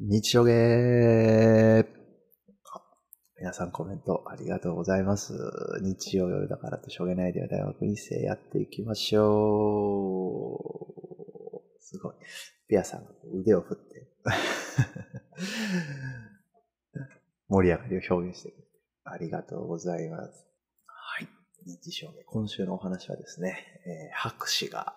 [0.00, 1.84] 日曜ゲー
[3.36, 5.32] 皆さんコメントありがとうございます。
[5.82, 10.56] 日曜夜だからとしょげないでは大学院生やっていきましょ
[11.64, 11.66] う。
[11.80, 12.14] すごい。
[12.68, 14.08] ピアさんが腕を振って
[17.48, 18.68] 盛り上がりを表現してくれて
[19.02, 20.46] ありがとうございます。
[20.86, 21.28] はい。
[21.66, 22.22] 日照明。
[22.24, 24.94] 今週のお話はですね、えー博士が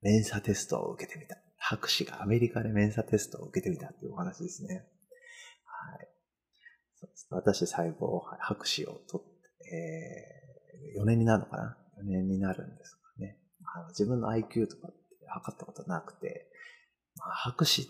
[0.00, 1.38] メンサテストを受けてみた。
[1.68, 4.86] 博士がアメリカでメンサテストを受けてみたっていうお話ですね。
[5.64, 6.08] はい。
[7.00, 10.44] そうです私、細胞博士を取って、えー
[10.96, 13.38] 4年になるのかな ?4 年になるんですがね。
[13.74, 16.50] あの自分の IQ とかって測ったことなくて、
[17.16, 17.84] まあ、博士っ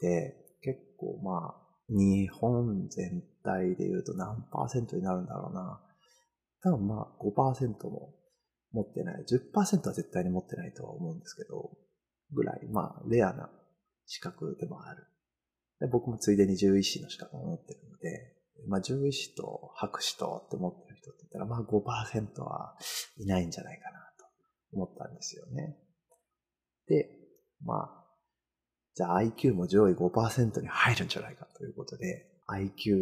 [0.00, 5.80] て結構まあ、日本全体で言うと何パーセントになるんだろうな。
[6.62, 8.14] 多分まあ5%も
[8.72, 9.24] 持ってない。
[9.24, 11.70] 10%は絶対に持ってないとは思うんですけど、
[12.32, 13.50] ぐらい、まあ、レアな
[14.06, 15.06] 資格でもある。
[15.80, 18.36] で僕もついでに獣医師の資格を持ってるので、
[18.68, 22.76] まあ、獣医師と博士とって持ってる人って言ったら、まあ5%は
[23.18, 24.26] いないんじゃないかなと
[24.72, 25.76] 思ったんですよね。
[26.86, 27.08] で、
[27.64, 28.00] まあ、
[28.94, 32.96] じゃあ IQ も上位5%に入るんじゃないかということで、IQ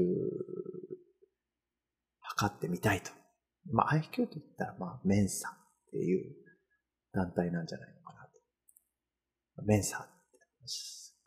[2.20, 3.10] 測ってみたいと。
[3.72, 6.34] まあ IQ と言ったら、まあ、メンサっていう
[7.12, 7.97] 団体なんじゃない。
[9.64, 10.08] メンサって、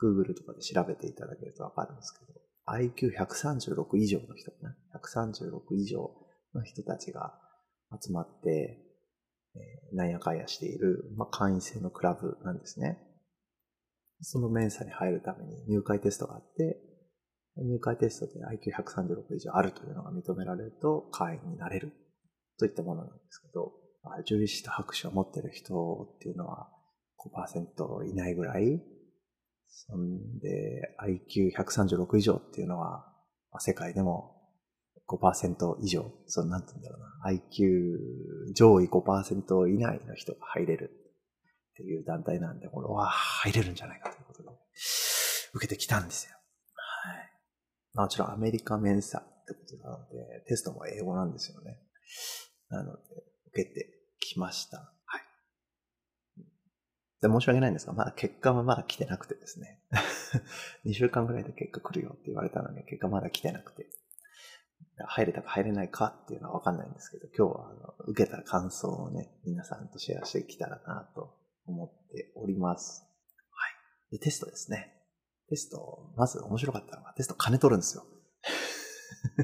[0.01, 6.11] Google とかで調べていただけるとわかるんですけど、IQ136 以上の人かな？136以上
[6.53, 7.33] の人たちが
[8.01, 8.77] 集まって、
[9.55, 12.97] えーなんやかんやしている、まあ、会員制のクラブなんですね。
[14.21, 16.79] そのメンサに入るために入会テストがあって、
[17.57, 21.91] 入会テストで IQ136 以上あるというのが認められると会員になれる
[22.57, 23.73] といったものなんですけど、
[24.23, 26.69] 獣医師と博士を持ってる人っていうのは
[27.29, 28.81] 5%いないぐらい。
[29.67, 33.05] そんで IQ136 以上っていうのは、
[33.51, 34.41] ま世界でも
[35.07, 37.39] 5%以上、そのなんて言うんだろうな、
[38.49, 40.91] IQ 上位5%以内の人が入れる
[41.71, 44.49] っていう団体なんで、これは入れるんじゃないかということで、
[45.53, 46.35] 受けてきたんですよ。
[46.75, 48.03] はい。
[48.05, 51.79] もちろんアメリカメンサってことなので、テストも英語なんですよね。
[52.69, 52.99] なので、
[53.47, 53.89] 受けて
[54.19, 54.77] きました。
[54.77, 55.20] はい。
[57.21, 59.79] で申し訳ないんですが、まだ結果はまだ来てなくてですね。
[60.85, 63.87] 2週間ぐらいで結果来るよって言われたのに、結果まだ来てなくて。
[65.07, 73.03] 入れたか入れないかっていうのはわかんないんですけど、今日はあの受けた感想をね、皆さんとシェアしてきたらなと思っております。
[73.51, 73.67] は
[74.11, 74.17] い。
[74.17, 74.93] で、テストですね。
[75.49, 78.03] テスト、まず面白かったのが、テスト金取るんですよ。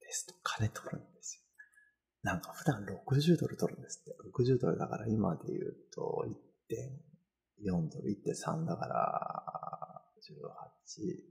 [0.00, 1.42] テスト金取るんですよ。
[2.22, 4.17] なんか普段60ドル取るんですって。
[4.38, 6.24] 60ドルだから今で言うと
[7.64, 11.28] 1.4ドル、1.3だから、18、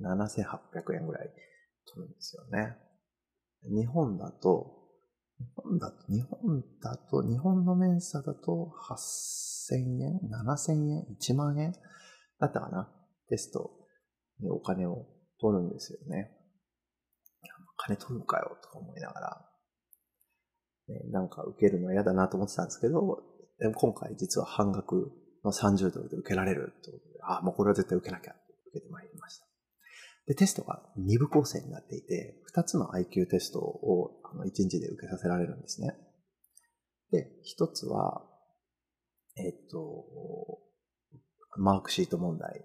[0.00, 1.30] 7800円ぐらい
[1.86, 2.76] 取るんですよね。
[3.64, 4.82] 日本だと、
[5.38, 11.72] 日本だと、日本だと、日本のメンサだと8000円 ?7000 円 ?1 万円
[12.38, 12.92] だったかな
[13.28, 13.70] テスト
[14.40, 15.06] にお金を
[15.40, 16.32] 取るんですよね。
[17.76, 19.51] 金取るかよとか思いながら、
[21.10, 23.22] なんか受けるの嫌だなと思ってたんですけど、
[23.58, 25.12] でも今回実は半額
[25.44, 29.46] の30ドルで受けられるということで、あ、もうこれは絶対受けなきゃって受けてまいりました。
[30.26, 35.96] で、テストが2部構成になっていて、2つの IQ テストを1日で受けさせられるんですね。
[37.10, 38.22] で、1つは、
[39.36, 40.06] えっと、
[41.58, 42.64] マークシート問題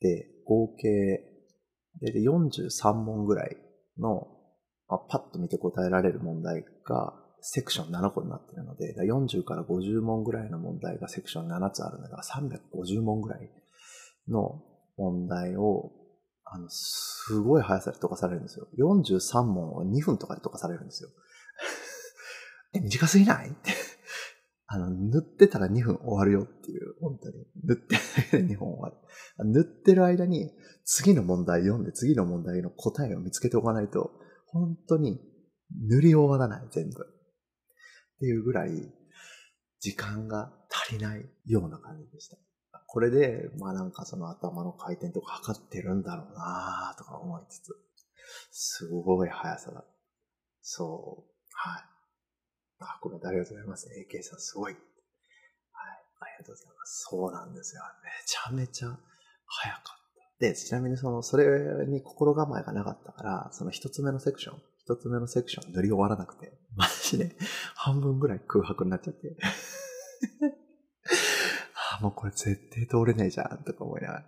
[0.00, 0.88] で、合計
[2.00, 3.56] で43問ぐらい
[3.98, 4.26] の、
[4.88, 13.50] まあ、パッと見て答えられる問題がセクション7個になってるので、だか40から50問ぐらいの問題がセクション7つあるので、だから350問ぐらい
[14.28, 14.62] の
[14.96, 15.90] 問題を、
[16.44, 18.68] あの、すごい速さで解かされるんですよ。
[18.78, 21.10] 43問を2分とかで解かされるんですよ。
[22.74, 23.50] え、短すぎない？
[23.50, 23.70] って。
[24.66, 27.46] あの、塗ってたら2分終わるよっていう、本当に。
[27.64, 28.96] 塗ってるだけで2分終わる。
[29.44, 30.50] 塗ってる間に
[30.84, 34.10] 次の問題読んで次の問題の答えを見つけておかないと、
[34.46, 35.20] 本当に
[35.88, 37.06] 塗り終わらない、全部。
[38.22, 38.70] っていうぐらい、
[39.80, 42.36] 時間が足りないような感じでした。
[42.86, 47.74] これで、まあなんかその頭の回転とか測ってるんだろうなとか思いつつ、
[48.52, 49.84] すごい速さだ。
[50.60, 51.30] そう。
[51.52, 51.82] はい。
[52.78, 53.88] あ、これありがとうございます。
[53.88, 54.72] AK さんすごい。
[54.72, 54.82] はい。
[56.20, 57.06] ありがとうございます。
[57.10, 57.82] そうなんですよ。
[58.04, 58.88] めちゃめちゃ
[59.46, 59.82] 速かっ
[60.38, 60.46] た。
[60.46, 67.36] で、ちなみにその、それに心構えがなかったから、その一つ目のセクション、一つ目のセクション塗り終わらなくて、マジで
[67.74, 69.36] 半分ぐらい空白になっちゃって。
[71.98, 74.24] あ、もうこれ絶対通れないじゃん、とか思いながら。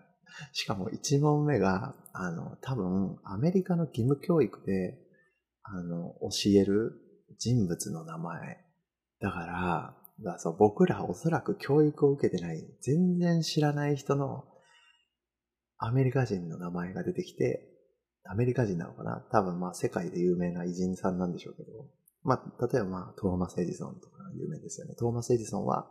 [0.52, 4.98] しかも1問目が、あの、多分、アメリカの義務教育で、
[5.62, 6.92] あの、教える
[7.38, 8.58] 人物の名前。
[9.20, 14.44] だから、だそう僕らおそらく教育を受けてない、全然知らない人の
[15.78, 17.73] アメリカ人の名前が出てきて、
[18.26, 19.24] アメリカ人なのかな？
[19.30, 21.86] 多分まあ世界で有名な偉人さんなんでしょうけど、
[22.22, 24.94] まあ例えばまあトーマス・エジソンとか有名ですよね。
[24.94, 25.86] トーマス・エジソンは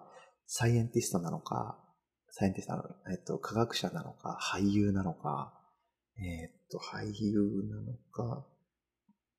[0.47, 1.79] サイエンティストなのか、
[2.29, 5.53] サイエンティストなのか、えっと、科学者なのか、俳優なのか、
[6.17, 8.45] えっと、俳優なのか、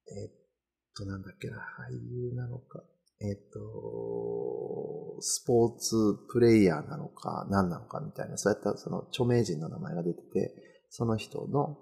[0.09, 0.31] えっ
[0.97, 2.83] と、なんだっけな、俳優なのか、
[3.21, 5.97] えっと、スポーツ
[6.33, 10.55] プレイヤーなのか、何なのかみたいな、そうやったその著名人の名前が出てて、
[10.91, 11.77] その人の、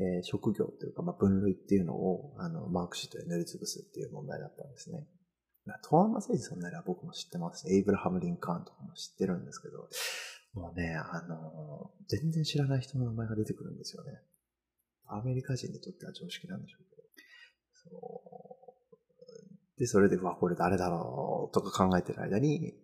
[0.00, 5.06] えー、職業というか、まあ、分類っていうのを、あの、マークシートで塗りつぶすっていう問題だったんですね。
[5.82, 9.88] トーマス・エジソンなら僕も知ってますエイブラハム・リンカーンとかも知ってるんですけど、
[10.54, 14.12] もうね、あの、全然知らない人の名前が出てくるんですよね。
[15.06, 17.02] アメリカ人にとっては常識なんでしょうけど。
[17.90, 18.36] そ
[19.76, 22.74] うで、それで、うわ、これ誰だろうとか考えてる間に、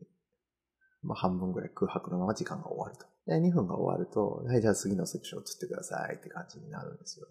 [1.07, 3.07] まあ、半分ぐらい空白のまま時間が終わると。
[3.27, 7.27] で、2分が終わると、はい、じゃあ次のセクションを釣ってくださいって感じになるんですよ。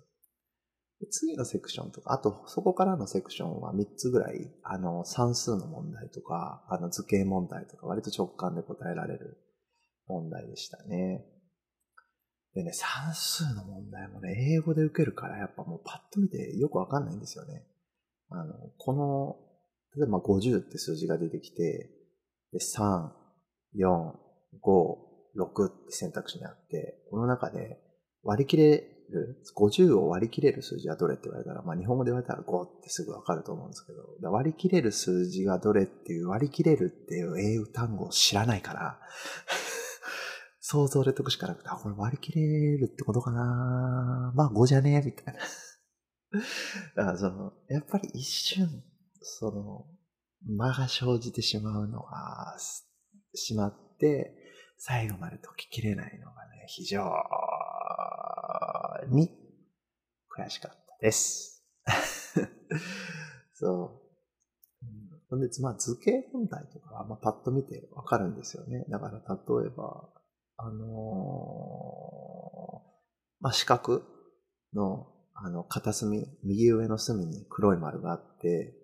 [1.01, 9.37] で次のセクションとか、あと、そこからのセクションは3つぐらい、あの、算数の問題とか、あの、図形問題とか、割と直感で答えられる
[10.07, 11.25] 問題でしたね。
[12.53, 17.65] でね、算数の問題もね、英語で受けるから、やっぱもうパッと見てよくわかんないんですよね。
[18.29, 19.35] あの、この、
[19.97, 21.89] 例えば50って数字が出てきて、
[22.53, 23.11] で、3、
[23.77, 24.11] 4、
[24.61, 25.05] 5、
[25.37, 27.79] 6って選択肢にあって、この中で
[28.23, 28.77] 割り切れ
[29.09, 38.99] る、50を割り切れる数字はどれって言われたら、まあ日本語で言われたら5ってすぐわかると思うんですけど、割り切れる数字がどれっていう割り切れるっていう英語単語を知らないから
[40.59, 45.39] 想像で解くしかなくて、あ、これ割り切れるってことかなまあ5じゃねえみたいな。
[46.95, 48.83] だからその、やっぱり一瞬、
[49.21, 49.85] その、
[50.47, 52.57] 間が生じてしまうのが、
[53.35, 54.35] しまって、
[54.77, 57.03] 最後まで解ききれないのがね、非常
[59.09, 59.29] に
[60.29, 61.65] 悔しかったです。
[63.53, 64.05] そう。
[65.29, 68.85] ほんで、まあ、図形問題とかは、まあ、パッと見てわかるんですよね。
[68.89, 69.23] だから、例
[69.67, 70.09] えば、
[70.57, 70.85] あのー、
[73.39, 74.03] まあ、四角
[74.73, 78.75] の、あの、片隅、右上の隅に黒い丸があって、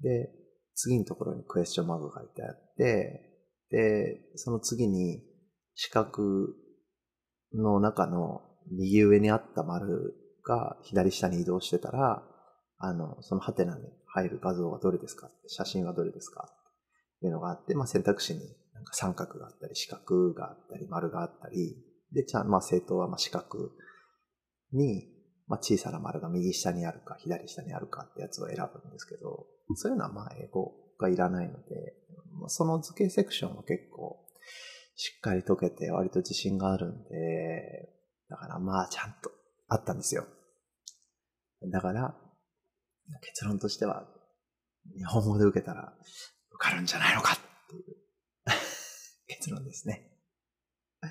[0.00, 0.30] で、
[0.74, 3.27] 次のところにクエスチョンマークが書いてあって、
[3.70, 5.22] で、その次に
[5.74, 6.22] 四角
[7.54, 12.22] の中の右上にあった丸が左下に移動してたら、
[12.78, 15.30] あの、そのハテナに入る画像がどれですか？
[15.46, 16.48] 写真はどれですか？
[16.48, 18.40] っていうのがあって、まあ、選択肢に
[18.74, 21.76] なんか三角があったり、四角があったり、丸があったり、
[22.12, 23.70] で、ちゃん、まあ、政党はまあ四角
[24.72, 25.08] に、
[25.48, 31.94] まあ、小さな丸が右下にあるか、左下にあるかってやつを選ぶんですけど、そういうのはまあ、英語がいらないので、
[32.48, 34.24] その図形セクションは結構、
[34.96, 37.88] しっかり解けて割と自信があるんで、
[38.28, 39.30] だからまあ、ちゃんと
[39.68, 40.26] あったんですよ。
[41.70, 42.16] だから、
[43.22, 44.06] 結論としては、
[44.96, 45.92] 日本語で受けたら
[46.50, 47.36] 受かるんじゃないのかっ
[47.68, 47.96] ていう
[49.26, 50.10] 結論ですね。
[51.00, 51.08] は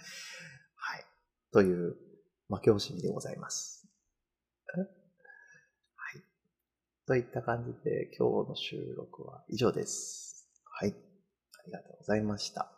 [0.97, 1.05] い。
[1.53, 1.95] という、
[2.49, 3.87] まあ、教師でございます。
[4.75, 6.23] はい。
[7.05, 10.49] といった感じで、今日の収録は以上です。
[10.65, 11.06] はい。
[11.67, 12.71] ありがとうございました。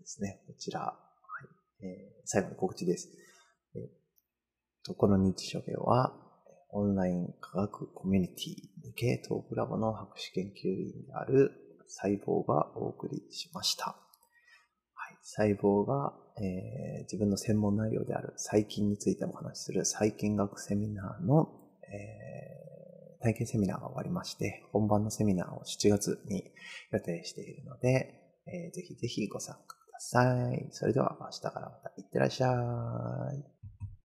[0.00, 0.94] ですね、こちら、は
[1.80, 3.10] いえー、最後に告知です。
[3.74, 3.82] えー、
[4.84, 6.14] とこの日常では、
[6.70, 8.36] オンライン科学コミュニティ
[8.82, 11.52] 理系トークラボの博士研究員である
[11.86, 13.94] 細胞がお送りしました。
[14.94, 21.50] はい細胞が、えー、自分の専門内容である細菌についてお話しする細菌学セミナーの、
[21.92, 26.50] えー、体験セミナーが終わりまして、本番のセミナーを7月に
[26.90, 30.68] 予定しているので、えー、ぜひぜひご参加ください。
[30.70, 32.48] それでは明日からまた行ってらっしゃ
[33.34, 33.51] い。